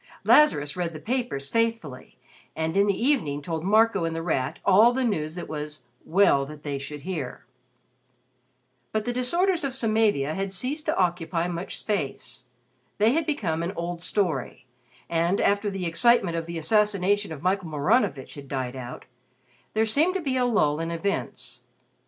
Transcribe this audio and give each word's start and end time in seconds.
Lazarus 0.23 0.75
read 0.75 0.93
the 0.93 0.99
papers 0.99 1.47
faithfully, 1.47 2.17
and 2.55 2.75
in 2.75 2.87
the 2.87 2.99
evening 2.99 3.39
told 3.39 3.63
Marco 3.63 4.03
and 4.03 4.15
The 4.15 4.23
Rat 4.23 4.57
all 4.65 4.93
the 4.93 5.03
news 5.03 5.37
it 5.37 5.47
was 5.47 5.81
"well 6.03 6.43
that 6.47 6.63
they 6.63 6.79
should 6.79 7.01
hear." 7.01 7.45
But 8.93 9.05
the 9.05 9.13
disorders 9.13 9.63
of 9.63 9.75
Samavia 9.75 10.33
had 10.33 10.51
ceased 10.51 10.87
to 10.87 10.97
occupy 10.97 11.47
much 11.47 11.77
space. 11.77 12.45
They 12.97 13.11
had 13.11 13.27
become 13.27 13.61
an 13.61 13.73
old 13.75 14.01
story, 14.01 14.65
and 15.07 15.39
after 15.39 15.69
the 15.69 15.85
excitement 15.85 16.35
of 16.35 16.47
the 16.47 16.57
assassination 16.57 17.31
of 17.31 17.43
Michael 17.43 17.69
Maranovitch 17.69 18.33
had 18.33 18.47
died 18.47 18.75
out, 18.75 19.05
there 19.75 19.85
seemed 19.85 20.15
to 20.15 20.19
be 20.21 20.35
a 20.35 20.45
lull 20.45 20.79
in 20.79 20.89
events. 20.89 21.61